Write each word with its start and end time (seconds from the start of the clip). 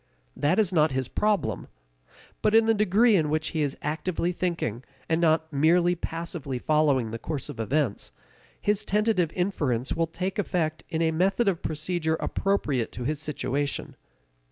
That 0.35 0.57
is 0.57 0.73
not 0.73 0.89
his 0.93 1.07
problem. 1.07 1.67
But 2.41 2.55
in 2.55 2.65
the 2.65 2.73
degree 2.73 3.15
in 3.15 3.29
which 3.29 3.49
he 3.49 3.61
is 3.61 3.77
actively 3.83 4.31
thinking, 4.31 4.83
and 5.07 5.21
not 5.21 5.53
merely 5.53 5.93
passively 5.93 6.57
following 6.57 7.11
the 7.11 7.19
course 7.19 7.49
of 7.49 7.59
events, 7.59 8.11
his 8.59 8.83
tentative 8.83 9.31
inferences 9.35 9.95
will 9.95 10.07
take 10.07 10.39
effect 10.39 10.83
in 10.89 11.03
a 11.03 11.11
method 11.11 11.47
of 11.47 11.61
procedure 11.61 12.15
appropriate 12.15 12.91
to 12.93 13.03
his 13.03 13.21
situation. 13.21 13.95